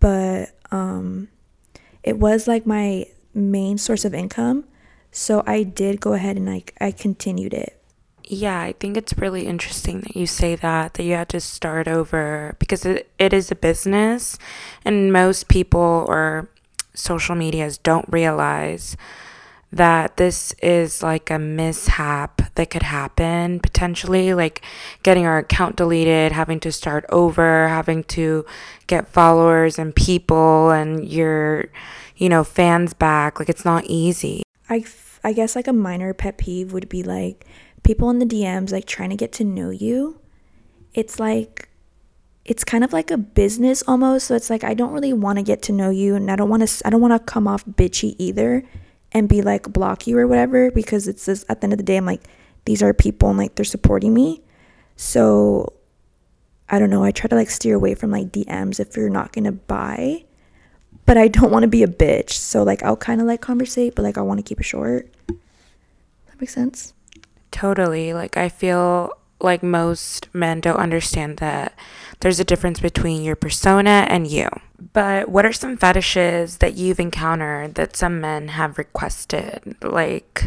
But 0.00 0.50
um 0.70 1.28
it 2.02 2.18
was 2.18 2.46
like 2.46 2.66
my 2.66 3.06
main 3.34 3.78
source 3.78 4.04
of 4.04 4.14
income. 4.14 4.64
So 5.10 5.42
I 5.46 5.62
did 5.62 6.00
go 6.00 6.12
ahead 6.12 6.36
and 6.36 6.46
like 6.46 6.74
I 6.80 6.90
continued 6.90 7.54
it. 7.54 7.80
Yeah, 8.28 8.60
I 8.60 8.72
think 8.72 8.96
it's 8.96 9.16
really 9.16 9.46
interesting 9.46 10.00
that 10.00 10.16
you 10.16 10.26
say 10.26 10.56
that, 10.56 10.94
that 10.94 11.04
you 11.04 11.12
had 11.12 11.28
to 11.28 11.40
start 11.40 11.86
over 11.86 12.56
because 12.58 12.84
it, 12.84 13.08
it 13.20 13.32
is 13.32 13.52
a 13.52 13.54
business 13.54 14.36
and 14.84 15.12
most 15.12 15.48
people 15.48 16.04
or 16.08 16.48
social 16.92 17.36
medias 17.36 17.78
don't 17.78 18.06
realize 18.08 18.96
that 19.72 20.16
this 20.16 20.54
is 20.62 21.02
like 21.02 21.30
a 21.30 21.38
mishap 21.38 22.54
that 22.54 22.70
could 22.70 22.82
happen 22.82 23.60
potentially, 23.60 24.32
like 24.32 24.62
getting 25.02 25.26
our 25.26 25.38
account 25.38 25.76
deleted, 25.76 26.32
having 26.32 26.60
to 26.60 26.72
start 26.72 27.04
over, 27.10 27.68
having 27.68 28.02
to 28.04 28.44
get 28.86 29.08
followers 29.08 29.78
and 29.78 29.94
people 29.94 30.70
and 30.70 31.08
your, 31.08 31.66
you 32.16 32.28
know, 32.28 32.42
fans 32.42 32.94
back. 32.94 33.38
Like 33.38 33.48
it's 33.48 33.64
not 33.64 33.84
easy. 33.86 34.42
I, 34.68 34.84
I 35.22 35.32
guess 35.32 35.56
like 35.56 35.68
a 35.68 35.72
minor 35.72 36.12
pet 36.14 36.38
peeve 36.38 36.72
would 36.72 36.88
be 36.88 37.02
like 37.02 37.46
people 37.82 38.10
in 38.10 38.18
the 38.18 38.26
DMs 38.26 38.72
like 38.72 38.86
trying 38.86 39.10
to 39.10 39.16
get 39.16 39.32
to 39.32 39.44
know 39.44 39.70
you. 39.70 40.20
It's 40.94 41.20
like 41.20 41.68
it's 42.44 42.62
kind 42.62 42.84
of 42.84 42.92
like 42.92 43.10
a 43.10 43.16
business 43.16 43.82
almost. 43.86 44.26
So 44.26 44.34
it's 44.34 44.50
like 44.50 44.64
I 44.64 44.74
don't 44.74 44.92
really 44.92 45.12
want 45.12 45.38
to 45.38 45.42
get 45.42 45.62
to 45.62 45.72
know 45.72 45.90
you 45.90 46.14
and 46.14 46.30
I 46.30 46.36
don't 46.36 46.48
want 46.48 46.66
to 46.66 46.86
I 46.86 46.90
don't 46.90 47.00
want 47.00 47.12
to 47.12 47.32
come 47.32 47.48
off 47.48 47.64
bitchy 47.64 48.14
either 48.18 48.62
and 49.12 49.28
be 49.28 49.42
like 49.42 49.72
block 49.72 50.06
you 50.06 50.18
or 50.18 50.26
whatever 50.26 50.70
because 50.70 51.08
it's 51.08 51.26
just 51.26 51.44
at 51.48 51.60
the 51.60 51.66
end 51.66 51.72
of 51.72 51.78
the 51.78 51.84
day 51.84 51.96
I'm 51.96 52.06
like 52.06 52.22
these 52.64 52.82
are 52.82 52.92
people 52.92 53.28
and 53.30 53.38
like 53.38 53.54
they're 53.54 53.64
supporting 53.64 54.14
me. 54.14 54.42
So 54.96 55.72
I 56.68 56.78
don't 56.78 56.90
know, 56.90 57.04
I 57.04 57.12
try 57.12 57.28
to 57.28 57.36
like 57.36 57.50
steer 57.50 57.76
away 57.76 57.94
from 57.94 58.10
like 58.10 58.32
DMs 58.32 58.80
if 58.80 58.96
you're 58.96 59.08
not 59.08 59.32
going 59.32 59.44
to 59.44 59.52
buy. 59.52 60.24
But 61.06 61.16
I 61.16 61.28
don't 61.28 61.52
want 61.52 61.62
to 61.62 61.68
be 61.68 61.82
a 61.82 61.88
bitch. 61.88 62.32
So 62.32 62.62
like 62.62 62.82
I'll 62.82 62.96
kind 62.96 63.20
of 63.20 63.26
like 63.26 63.40
conversate, 63.40 63.94
but 63.94 64.02
like 64.02 64.18
I 64.18 64.22
want 64.22 64.38
to 64.38 64.44
keep 64.44 64.60
it 64.60 64.64
short. 64.64 65.08
That 65.28 66.40
makes 66.40 66.54
sense. 66.54 66.92
Totally. 67.50 68.12
Like 68.12 68.36
I 68.36 68.48
feel 68.48 69.16
like 69.40 69.62
most 69.62 70.28
men 70.34 70.60
don't 70.60 70.76
understand 70.76 71.38
that 71.38 71.74
there's 72.20 72.40
a 72.40 72.44
difference 72.44 72.80
between 72.80 73.22
your 73.22 73.36
persona 73.36 74.06
and 74.08 74.26
you. 74.26 74.48
But 74.92 75.28
what 75.28 75.46
are 75.46 75.52
some 75.52 75.76
fetishes 75.76 76.58
that 76.58 76.74
you've 76.74 77.00
encountered 77.00 77.74
that 77.74 77.96
some 77.96 78.20
men 78.20 78.48
have 78.48 78.78
requested? 78.78 79.76
Like, 79.82 80.44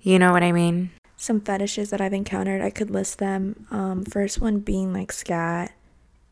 you 0.00 0.18
know 0.18 0.32
what 0.32 0.42
I 0.42 0.52
mean? 0.52 0.90
Some 1.16 1.40
fetishes 1.40 1.90
that 1.90 2.00
I've 2.00 2.12
encountered, 2.12 2.62
I 2.62 2.70
could 2.70 2.90
list 2.90 3.18
them. 3.18 3.66
Um, 3.70 4.04
first 4.04 4.40
one 4.40 4.60
being 4.60 4.92
like 4.92 5.10
scat, 5.10 5.72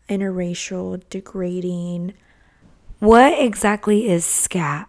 interracial, 0.09 1.03
degrading. 1.11 2.15
What 2.99 3.39
exactly 3.39 4.09
is 4.09 4.25
scat? 4.25 4.89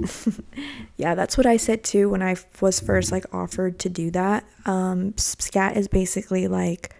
yeah, 0.96 1.14
that's 1.14 1.36
what 1.36 1.46
I 1.46 1.56
said 1.56 1.84
too 1.84 2.08
when 2.10 2.22
I 2.22 2.36
was 2.60 2.80
first 2.80 3.12
like 3.12 3.24
offered 3.32 3.78
to 3.80 3.88
do 3.88 4.10
that. 4.10 4.44
Um, 4.64 5.16
scat 5.16 5.76
is 5.76 5.88
basically 5.88 6.48
like 6.48 6.94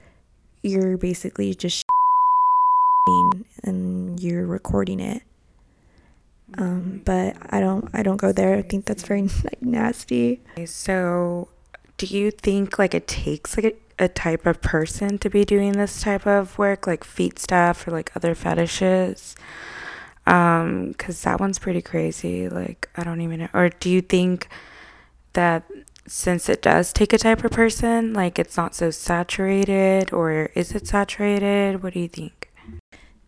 you're 0.63 0.97
basically 0.97 1.55
just 1.55 1.85
and 3.65 4.21
you're 4.21 4.47
recording 4.47 5.01
it. 5.01 5.23
Um, 6.59 7.03
but 7.05 7.37
I 7.51 7.61
don't 7.61 7.89
I 7.93 8.03
don't 8.03 8.17
go 8.17 8.33
there. 8.33 8.57
I 8.57 8.63
think 8.63 8.87
that's 8.87 9.03
very 9.03 9.23
like 9.45 9.61
nasty. 9.61 10.41
So, 10.65 11.49
do 11.99 12.07
you 12.07 12.31
think 12.31 12.79
like 12.79 12.95
it 12.95 13.07
takes 13.09 13.57
like 13.57 13.81
a, 13.99 14.09
type 14.09 14.47
of 14.47 14.61
person 14.61 15.19
to 15.19 15.31
be 15.31 15.45
doing 15.45 15.73
this 15.73 16.01
type 16.01 16.27
of 16.27 16.59
work, 16.59 16.87
like 16.87 17.05
feet 17.05 17.39
stuff 17.39 17.87
or 17.87 17.91
like 17.91 18.15
other 18.17 18.35
fetishes? 18.35 19.37
Um, 20.27 20.95
cause 20.95 21.23
that 21.23 21.39
one's 21.39 21.59
pretty 21.59 21.83
crazy. 21.83 22.49
Like 22.49 22.89
I 22.97 23.05
don't 23.05 23.21
even 23.21 23.41
know. 23.41 23.49
Or 23.55 23.69
do 23.69 23.89
you 23.89 24.01
think 24.01 24.49
that 25.35 25.65
since 26.07 26.49
it 26.49 26.63
does 26.63 26.93
take 26.93 27.13
a 27.13 27.19
type 27.19 27.45
of 27.45 27.51
person, 27.51 28.13
like 28.13 28.39
it's 28.39 28.57
not 28.57 28.75
so 28.75 28.91
saturated, 28.91 30.13
or 30.13 30.51
is 30.55 30.73
it 30.73 30.87
saturated? 30.87 31.83
What 31.83 31.95
do 31.95 32.01
you 32.01 32.09
think? 32.09 32.53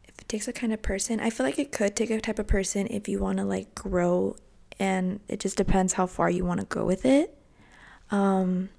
If 0.04 0.18
it 0.18 0.28
takes 0.28 0.48
a 0.48 0.52
kind 0.52 0.72
of 0.72 0.82
person, 0.82 1.20
I 1.20 1.30
feel 1.30 1.44
like 1.44 1.58
it 1.58 1.72
could 1.72 1.96
take 1.96 2.10
a 2.10 2.20
type 2.20 2.38
of 2.38 2.46
person 2.46 2.87
if 2.88 3.08
you 3.08 3.18
want 3.18 3.38
to 3.38 3.44
like 3.44 3.75
grow, 3.75 4.37
and 4.78 5.20
it 5.28 5.40
just 5.40 5.56
depends 5.56 5.94
how 5.94 6.06
far 6.06 6.30
you 6.30 6.44
want 6.44 6.60
to 6.60 6.66
go 6.66 6.84
with 6.84 7.04
it. 7.04 7.37
Um, 8.10 8.70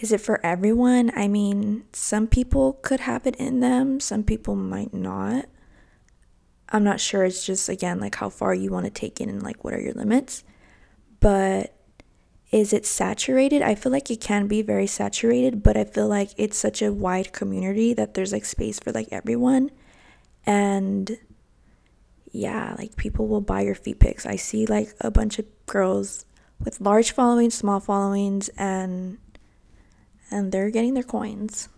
is 0.00 0.12
it 0.12 0.20
for 0.20 0.44
everyone? 0.44 1.10
I 1.16 1.28
mean, 1.28 1.84
some 1.92 2.26
people 2.26 2.74
could 2.82 3.00
have 3.00 3.26
it 3.26 3.36
in 3.36 3.60
them, 3.60 4.00
some 4.00 4.22
people 4.22 4.54
might 4.54 4.94
not. 4.94 5.46
I'm 6.70 6.84
not 6.84 7.00
sure. 7.00 7.24
It's 7.24 7.44
just 7.44 7.68
again 7.68 7.98
like 7.98 8.16
how 8.16 8.28
far 8.28 8.54
you 8.54 8.70
want 8.70 8.84
to 8.84 8.90
take 8.90 9.20
it 9.20 9.28
and 9.28 9.42
like 9.42 9.64
what 9.64 9.74
are 9.74 9.80
your 9.80 9.94
limits. 9.94 10.44
But 11.20 11.74
is 12.50 12.72
it 12.72 12.86
saturated? 12.86 13.62
I 13.62 13.74
feel 13.74 13.92
like 13.92 14.10
it 14.10 14.20
can 14.20 14.46
be 14.46 14.62
very 14.62 14.86
saturated, 14.86 15.62
but 15.62 15.76
I 15.76 15.84
feel 15.84 16.08
like 16.08 16.30
it's 16.36 16.56
such 16.56 16.80
a 16.80 16.92
wide 16.92 17.32
community 17.32 17.94
that 17.94 18.14
there's 18.14 18.32
like 18.32 18.44
space 18.44 18.78
for 18.78 18.92
like 18.92 19.08
everyone. 19.10 19.70
And 20.46 21.18
yeah, 22.32 22.74
like 22.78 22.96
people 22.96 23.26
will 23.28 23.40
buy 23.40 23.62
your 23.62 23.74
feet 23.74 23.98
pics. 23.98 24.26
I 24.26 24.36
see 24.36 24.66
like 24.66 24.94
a 25.00 25.10
bunch 25.10 25.38
of 25.38 25.46
girls 25.66 26.24
with 26.62 26.80
large 26.80 27.12
followings, 27.12 27.54
small 27.54 27.80
followings 27.80 28.48
and 28.56 29.18
and 30.30 30.52
they're 30.52 30.70
getting 30.70 30.94
their 30.94 31.02
coins. 31.02 31.68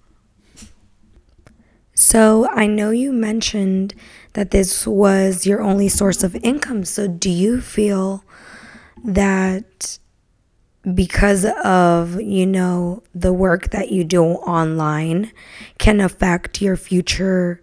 So, 1.94 2.48
I 2.50 2.66
know 2.66 2.90
you 2.90 3.12
mentioned 3.12 3.94
that 4.32 4.52
this 4.52 4.86
was 4.86 5.44
your 5.44 5.60
only 5.60 5.88
source 5.88 6.22
of 6.22 6.34
income. 6.36 6.84
So, 6.84 7.06
do 7.06 7.28
you 7.28 7.60
feel 7.60 8.24
that 9.04 9.98
because 10.94 11.44
of 11.62 12.20
you 12.20 12.46
know 12.46 13.02
the 13.14 13.32
work 13.32 13.70
that 13.70 13.90
you 13.90 14.02
do 14.02 14.24
online 14.24 15.30
can 15.78 16.00
affect 16.00 16.62
your 16.62 16.76
future 16.76 17.62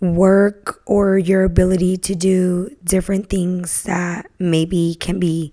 work 0.00 0.82
or 0.84 1.16
your 1.16 1.44
ability 1.44 1.96
to 1.96 2.14
do 2.14 2.76
different 2.84 3.30
things 3.30 3.84
that 3.84 4.26
maybe 4.38 4.94
can 5.00 5.18
be 5.18 5.52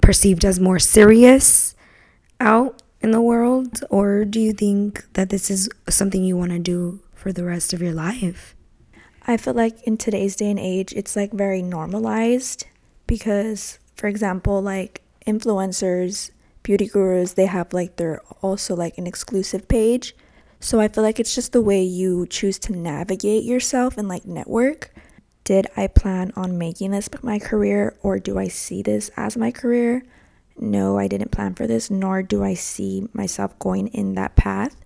perceived 0.00 0.44
as 0.44 0.58
more 0.58 0.78
serious 0.78 1.74
out 2.40 2.82
in 3.02 3.10
the 3.10 3.20
world 3.20 3.82
or 3.90 4.24
do 4.24 4.40
you 4.40 4.52
think 4.52 5.04
that 5.14 5.28
this 5.28 5.50
is 5.50 5.68
something 5.88 6.24
you 6.24 6.36
want 6.36 6.52
to 6.52 6.58
do 6.58 7.00
for 7.14 7.32
the 7.32 7.44
rest 7.44 7.72
of 7.72 7.82
your 7.82 7.92
life 7.92 8.54
i 9.26 9.36
feel 9.36 9.54
like 9.54 9.82
in 9.82 9.96
today's 9.96 10.36
day 10.36 10.50
and 10.50 10.58
age 10.58 10.92
it's 10.94 11.16
like 11.16 11.32
very 11.32 11.62
normalized 11.62 12.66
because 13.06 13.78
for 13.96 14.06
example 14.06 14.62
like 14.62 15.02
influencers, 15.26 16.30
beauty 16.62 16.86
gurus, 16.86 17.34
they 17.34 17.46
have 17.46 17.72
like 17.72 17.96
their 17.96 18.20
also 18.40 18.74
like 18.74 18.98
an 18.98 19.06
exclusive 19.06 19.68
page. 19.68 20.14
So 20.60 20.80
I 20.80 20.88
feel 20.88 21.02
like 21.02 21.18
it's 21.18 21.34
just 21.34 21.52
the 21.52 21.62
way 21.62 21.82
you 21.82 22.26
choose 22.26 22.58
to 22.60 22.72
navigate 22.72 23.44
yourself 23.44 23.98
and 23.98 24.08
like 24.08 24.24
network. 24.24 24.94
Did 25.44 25.66
I 25.76 25.88
plan 25.88 26.32
on 26.36 26.56
making 26.56 26.92
this 26.92 27.08
my 27.22 27.38
career 27.38 27.96
or 28.02 28.20
do 28.20 28.38
I 28.38 28.48
see 28.48 28.82
this 28.82 29.10
as 29.16 29.36
my 29.36 29.50
career? 29.50 30.04
No, 30.58 30.98
I 30.98 31.08
didn't 31.08 31.32
plan 31.32 31.54
for 31.54 31.66
this, 31.66 31.90
nor 31.90 32.22
do 32.22 32.44
I 32.44 32.54
see 32.54 33.08
myself 33.12 33.58
going 33.58 33.88
in 33.88 34.14
that 34.14 34.36
path. 34.36 34.76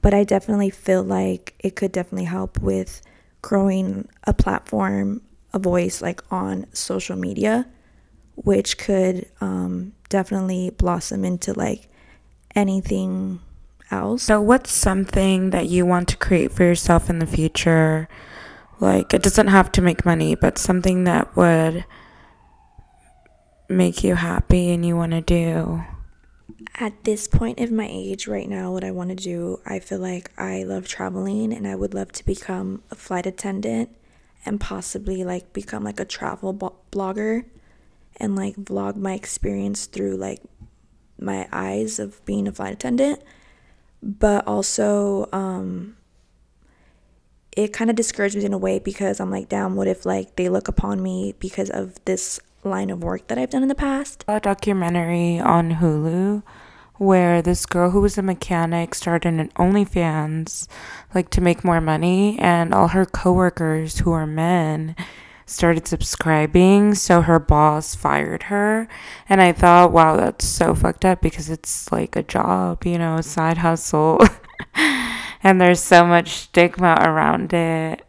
But 0.00 0.14
I 0.14 0.24
definitely 0.24 0.70
feel 0.70 1.02
like 1.02 1.54
it 1.60 1.76
could 1.76 1.92
definitely 1.92 2.24
help 2.24 2.60
with 2.60 3.02
growing 3.40 4.08
a 4.24 4.34
platform, 4.34 5.22
a 5.52 5.58
voice 5.58 6.02
like 6.02 6.20
on 6.32 6.66
social 6.72 7.16
media 7.16 7.66
which 8.36 8.78
could 8.78 9.26
um, 9.40 9.92
definitely 10.08 10.70
blossom 10.70 11.24
into 11.24 11.52
like 11.52 11.88
anything 12.54 13.40
else. 13.90 14.24
So, 14.24 14.40
what's 14.40 14.72
something 14.72 15.50
that 15.50 15.68
you 15.68 15.86
want 15.86 16.08
to 16.08 16.16
create 16.16 16.52
for 16.52 16.64
yourself 16.64 17.10
in 17.10 17.18
the 17.18 17.26
future? 17.26 18.08
Like, 18.80 19.14
it 19.14 19.22
doesn't 19.22 19.48
have 19.48 19.70
to 19.72 19.82
make 19.82 20.04
money, 20.04 20.34
but 20.34 20.58
something 20.58 21.04
that 21.04 21.36
would 21.36 21.84
make 23.68 24.04
you 24.04 24.14
happy 24.14 24.70
and 24.70 24.84
you 24.84 24.96
want 24.96 25.12
to 25.12 25.20
do. 25.20 25.84
At 26.78 27.04
this 27.04 27.28
point 27.28 27.60
of 27.60 27.70
my 27.70 27.88
age 27.90 28.26
right 28.26 28.48
now, 28.48 28.72
what 28.72 28.84
I 28.84 28.90
want 28.90 29.10
to 29.10 29.16
do, 29.16 29.60
I 29.66 29.78
feel 29.78 29.98
like 29.98 30.30
I 30.38 30.62
love 30.62 30.88
traveling 30.88 31.52
and 31.52 31.66
I 31.66 31.74
would 31.74 31.94
love 31.94 32.12
to 32.12 32.24
become 32.24 32.82
a 32.90 32.94
flight 32.94 33.26
attendant 33.26 33.90
and 34.44 34.60
possibly 34.60 35.24
like 35.24 35.52
become 35.52 35.84
like 35.84 36.00
a 36.00 36.04
travel 36.04 36.54
blogger 36.90 37.44
and 38.16 38.36
like 38.36 38.56
vlog 38.56 38.96
my 38.96 39.14
experience 39.14 39.86
through 39.86 40.16
like 40.16 40.40
my 41.18 41.48
eyes 41.52 41.98
of 41.98 42.24
being 42.24 42.48
a 42.48 42.52
flight 42.52 42.72
attendant 42.72 43.22
but 44.02 44.46
also 44.46 45.28
um 45.32 45.96
it 47.56 47.72
kind 47.72 47.90
of 47.90 47.96
discouraged 47.96 48.36
me 48.36 48.44
in 48.44 48.52
a 48.52 48.58
way 48.58 48.78
because 48.78 49.20
I'm 49.20 49.30
like, 49.30 49.48
damn, 49.48 49.76
what 49.76 49.86
if 49.86 50.06
like 50.06 50.36
they 50.36 50.48
look 50.48 50.68
upon 50.68 51.02
me 51.02 51.34
because 51.38 51.70
of 51.70 52.02
this 52.04 52.40
line 52.64 52.90
of 52.90 53.02
work 53.02 53.28
that 53.28 53.38
I've 53.38 53.50
done 53.50 53.62
in 53.62 53.68
the 53.68 53.74
past? 53.74 54.24
A 54.28 54.40
documentary 54.40 55.38
on 55.38 55.76
Hulu 55.76 56.42
where 56.98 57.42
this 57.42 57.66
girl 57.66 57.90
who 57.90 58.00
was 58.00 58.16
a 58.16 58.22
mechanic 58.22 58.94
started 58.94 59.34
an 59.34 59.48
OnlyFans 59.56 60.68
like 61.14 61.30
to 61.30 61.40
make 61.40 61.64
more 61.64 61.80
money 61.80 62.38
and 62.38 62.72
all 62.72 62.88
her 62.88 63.04
coworkers 63.04 63.98
who 63.98 64.12
are 64.12 64.26
men 64.26 64.94
started 65.46 65.86
subscribing, 65.86 66.94
so 66.94 67.20
her 67.22 67.38
boss 67.38 67.94
fired 67.94 68.44
her. 68.44 68.88
And 69.28 69.42
I 69.42 69.52
thought, 69.52 69.92
wow, 69.92 70.16
that's 70.16 70.46
so 70.46 70.74
fucked 70.74 71.04
up 71.04 71.20
because 71.20 71.50
it's 71.50 71.90
like 71.92 72.16
a 72.16 72.22
job, 72.22 72.84
you 72.84 72.98
know, 72.98 73.16
a 73.16 73.22
side 73.22 73.58
hustle. 73.58 74.20
and 75.42 75.60
there's 75.60 75.80
so 75.80 76.04
much 76.04 76.30
stigma 76.30 76.96
around 77.00 77.52
it. 77.52 78.06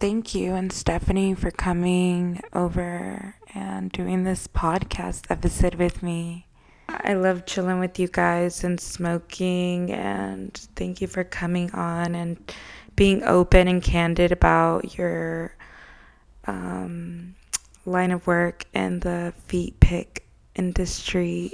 Thank 0.00 0.34
you 0.34 0.54
and 0.54 0.72
Stephanie 0.72 1.34
for 1.34 1.50
coming 1.50 2.40
over 2.54 3.34
and 3.54 3.92
doing 3.92 4.24
this 4.24 4.46
podcast 4.46 5.30
episode 5.30 5.74
with 5.74 6.02
me. 6.02 6.46
I 6.88 7.12
love 7.12 7.44
chilling 7.44 7.80
with 7.80 7.98
you 7.98 8.08
guys 8.08 8.64
and 8.64 8.80
smoking, 8.80 9.92
and 9.92 10.54
thank 10.74 11.02
you 11.02 11.06
for 11.06 11.22
coming 11.22 11.70
on 11.72 12.14
and 12.14 12.38
being 12.96 13.22
open 13.24 13.68
and 13.68 13.82
candid 13.82 14.32
about 14.32 14.96
your 14.96 15.54
um, 16.46 17.34
line 17.84 18.10
of 18.10 18.26
work 18.26 18.64
and 18.72 19.02
the 19.02 19.34
feet 19.48 19.80
pic 19.80 20.26
industry. 20.54 21.52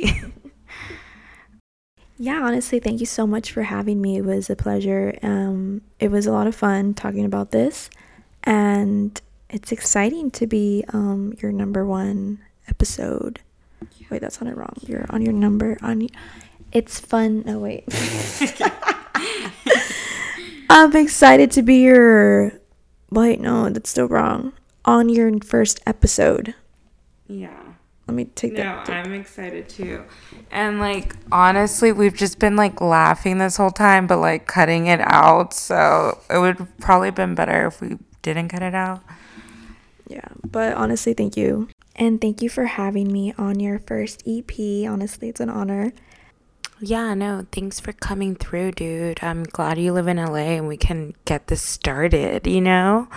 yeah, 2.16 2.42
honestly, 2.42 2.78
thank 2.78 3.00
you 3.00 3.06
so 3.06 3.26
much 3.26 3.50
for 3.50 3.64
having 3.64 4.00
me. 4.00 4.18
It 4.18 4.24
was 4.24 4.48
a 4.50 4.54
pleasure. 4.54 5.18
Um, 5.20 5.82
it 5.98 6.12
was 6.12 6.26
a 6.26 6.32
lot 6.32 6.46
of 6.46 6.54
fun 6.54 6.94
talking 6.94 7.24
about 7.24 7.50
this, 7.50 7.90
and 8.46 9.20
it's 9.50 9.72
exciting 9.72 10.30
to 10.32 10.46
be 10.46 10.84
um, 10.92 11.34
your 11.42 11.52
number 11.52 11.84
one 11.84 12.38
episode. 12.68 13.40
Wait, 14.10 14.20
that 14.20 14.32
sounded 14.32 14.56
wrong. 14.56 14.74
You're 14.86 15.04
on 15.10 15.20
your 15.22 15.32
number 15.32 15.76
on. 15.82 16.06
It's 16.72 16.98
fun. 17.00 17.42
No 17.44 17.58
wait. 17.58 17.84
I'm 20.70 20.94
excited 20.96 21.50
to 21.52 21.62
be 21.62 21.76
your. 21.82 22.52
Wait, 23.10 23.40
no, 23.40 23.68
that's 23.70 23.90
still 23.90 24.08
wrong. 24.08 24.52
On 24.84 25.08
your 25.08 25.38
first 25.40 25.80
episode. 25.86 26.54
Yeah. 27.26 27.66
Let 28.06 28.14
me 28.14 28.26
take 28.26 28.52
No, 28.52 28.62
that. 28.62 28.88
I'm 28.88 29.12
excited 29.14 29.68
too. 29.68 30.04
And 30.52 30.78
like 30.78 31.16
honestly, 31.32 31.90
we've 31.90 32.14
just 32.14 32.38
been 32.38 32.54
like 32.54 32.80
laughing 32.80 33.38
this 33.38 33.56
whole 33.56 33.72
time, 33.72 34.06
but 34.06 34.18
like 34.18 34.46
cutting 34.46 34.86
it 34.86 35.00
out. 35.02 35.52
So 35.52 36.18
it 36.30 36.38
would 36.38 36.68
probably 36.78 37.10
been 37.10 37.34
better 37.34 37.66
if 37.66 37.80
we 37.80 37.98
didn't 38.34 38.50
cut 38.50 38.62
it 38.62 38.74
out. 38.74 39.02
Yeah, 40.08 40.28
but 40.44 40.74
honestly, 40.74 41.14
thank 41.14 41.36
you. 41.36 41.68
And 41.96 42.20
thank 42.20 42.42
you 42.42 42.48
for 42.48 42.66
having 42.66 43.10
me 43.10 43.32
on 43.38 43.58
your 43.58 43.78
first 43.78 44.22
EP. 44.26 44.50
Honestly, 44.88 45.28
it's 45.28 45.40
an 45.40 45.48
honor. 45.48 45.92
Yeah, 46.78 47.14
no, 47.14 47.46
thanks 47.52 47.80
for 47.80 47.92
coming 47.92 48.36
through, 48.36 48.72
dude. 48.72 49.20
I'm 49.22 49.44
glad 49.44 49.78
you 49.78 49.92
live 49.92 50.08
in 50.08 50.18
LA 50.18 50.56
and 50.58 50.68
we 50.68 50.76
can 50.76 51.14
get 51.24 51.46
this 51.46 51.62
started, 51.62 52.46
you 52.46 52.60
know? 52.60 53.08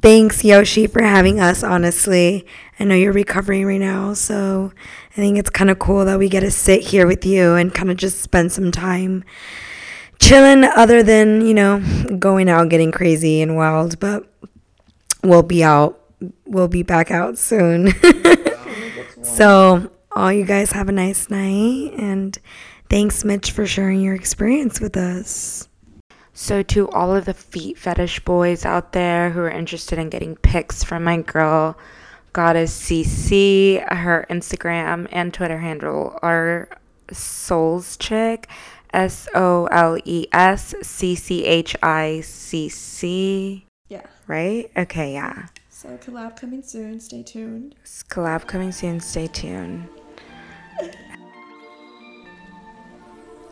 Thanks, 0.00 0.44
Yoshi, 0.44 0.86
for 0.86 1.02
having 1.02 1.40
us, 1.40 1.62
honestly. 1.62 2.46
I 2.80 2.84
know 2.84 2.94
you're 2.94 3.12
recovering 3.12 3.66
right 3.66 3.80
now, 3.80 4.14
so 4.14 4.72
I 5.12 5.14
think 5.14 5.38
it's 5.38 5.50
kind 5.50 5.70
of 5.70 5.78
cool 5.78 6.04
that 6.06 6.18
we 6.18 6.28
get 6.28 6.40
to 6.40 6.50
sit 6.50 6.82
here 6.82 7.06
with 7.06 7.24
you 7.26 7.54
and 7.54 7.74
kind 7.74 7.90
of 7.90 7.98
just 7.98 8.20
spend 8.22 8.50
some 8.52 8.72
time 8.72 9.24
chilling, 10.28 10.64
other 10.64 11.02
than, 11.02 11.46
you 11.46 11.54
know, 11.54 11.82
going 12.18 12.48
out 12.48 12.68
getting 12.68 12.92
crazy 12.92 13.42
and 13.42 13.56
wild. 13.56 13.98
But 14.00 14.24
we'll 15.22 15.42
be 15.42 15.62
out, 15.62 16.00
we'll 16.46 16.68
be 16.68 16.82
back 16.82 17.10
out 17.10 17.38
soon. 17.38 17.92
so, 19.22 19.90
all 20.12 20.32
you 20.32 20.44
guys 20.44 20.72
have 20.72 20.88
a 20.88 20.92
nice 20.92 21.28
night, 21.30 21.92
and 21.98 22.38
thanks, 22.88 23.24
Mitch, 23.24 23.50
for 23.50 23.66
sharing 23.66 24.00
your 24.00 24.14
experience 24.14 24.80
with 24.80 24.96
us. 24.96 25.68
So, 26.32 26.62
to 26.62 26.88
all 26.90 27.14
of 27.14 27.26
the 27.26 27.34
feet 27.34 27.78
fetish 27.78 28.20
boys 28.20 28.64
out 28.64 28.92
there 28.92 29.30
who 29.30 29.40
are 29.40 29.50
interested 29.50 29.98
in 29.98 30.08
getting 30.08 30.36
pics 30.36 30.82
from 30.82 31.04
my 31.04 31.18
girl, 31.18 31.76
Goddess 32.32 32.76
CC, 32.76 33.86
her 33.92 34.26
Instagram 34.28 35.06
and 35.12 35.32
Twitter 35.32 35.58
handle 35.58 36.18
are 36.22 36.68
Souls 37.12 37.96
Chick, 37.96 38.48
S 38.94 39.28
O 39.34 39.66
L 39.66 39.98
E 40.04 40.26
S 40.32 40.74
C 40.82 41.14
C 41.14 41.44
H 41.44 41.76
I 41.82 42.20
C 42.22 42.68
C, 42.68 43.66
Yeah. 43.88 44.06
right? 44.28 44.70
Okay, 44.76 45.12
yeah. 45.14 45.48
So 45.68 45.98
collab 45.98 46.36
coming 46.36 46.62
soon. 46.62 47.00
Stay 47.00 47.22
tuned. 47.22 47.74
Collab 48.08 48.46
coming 48.46 48.72
soon. 48.72 49.00
Stay 49.00 49.26
tuned. 49.26 49.88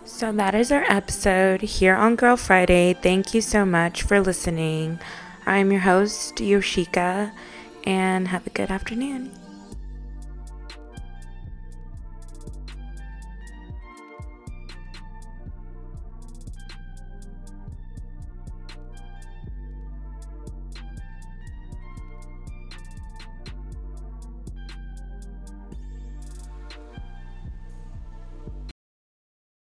So 0.05 0.31
that 0.33 0.55
is 0.55 0.71
our 0.71 0.85
episode 0.89 1.63
here 1.63 1.95
on 1.97 2.17
Girl 2.17 2.37
Friday. 2.37 2.95
Thank 2.95 3.35
you 3.35 3.41
so 3.41 3.65
much 3.65 4.03
for 4.03 4.21
listening. 4.21 5.01
I'm 5.47 5.73
your 5.73 5.81
host, 5.81 6.37
Yoshika, 6.37 7.33
and 7.85 8.29
have 8.29 8.47
a 8.47 8.51
good 8.51 8.71
afternoon. 8.71 9.33